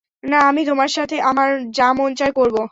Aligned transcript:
না, 0.23 0.39
আমি 0.41 0.61
তোমার 0.65 0.89
সাথে 0.89 1.15
আমার 1.21 1.49
যা 1.71 1.87
মন 1.93 2.11
চায় 2.15 2.33
করব। 2.35 2.55